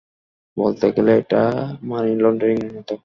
[0.57, 1.41] বলতে গেলে, এটা
[1.83, 2.91] মানি লন্ডারিং মত।